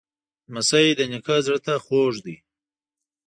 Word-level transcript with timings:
لمسی 0.49 0.87
د 0.97 0.99
نیکه 1.11 1.35
زړه 1.45 1.59
ته 1.65 1.73
خوږ 1.85 2.13
دی. 2.25 2.35